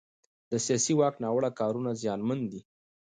[0.51, 2.61] د سیاسي واک ناوړه کارونه زیانمن دي